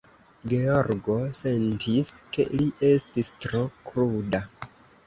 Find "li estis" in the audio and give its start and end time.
2.57-3.35